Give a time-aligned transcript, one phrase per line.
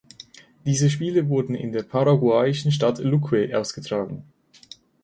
[0.65, 4.23] Diese Spiele wurden in der paraguayischen Stadt Luque ausgetragen.